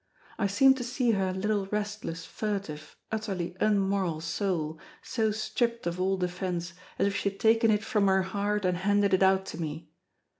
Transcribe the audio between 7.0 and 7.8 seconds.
if she had taken